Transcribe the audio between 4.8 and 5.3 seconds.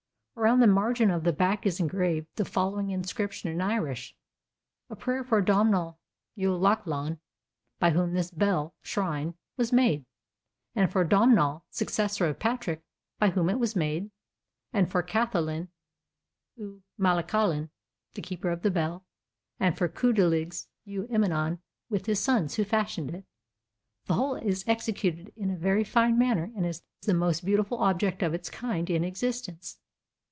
"A prayer